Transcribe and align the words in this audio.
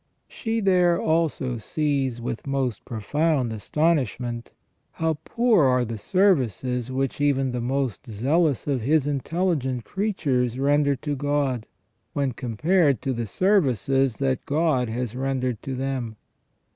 She 0.27 0.61
there 0.61 0.99
also 0.99 1.59
sees 1.59 2.19
with 2.19 2.47
most 2.47 2.85
profound 2.85 3.53
astonishment, 3.53 4.51
how 4.93 5.19
poor 5.25 5.65
are 5.65 5.85
the 5.85 5.99
services 5.99 6.91
which 6.91 7.21
even 7.21 7.51
the 7.51 7.61
most 7.61 8.07
zealous 8.07 8.65
of 8.65 8.81
His 8.81 9.05
intelligent 9.05 9.83
creatures 9.85 10.57
render 10.57 10.95
to 10.95 11.15
God, 11.15 11.67
when 12.13 12.31
compared 12.31 13.03
to 13.03 13.13
the 13.13 13.27
services 13.27 14.17
that 14.17 14.43
God 14.47 14.89
has 14.89 15.15
rendered 15.15 15.61
to 15.61 15.75
them. 15.75 16.15